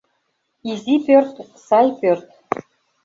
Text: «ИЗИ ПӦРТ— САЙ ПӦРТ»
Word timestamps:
«ИЗИ 0.71 0.95
ПӦРТ— 1.05 1.35
САЙ 1.65 1.87
ПӦРТ» 1.99 2.27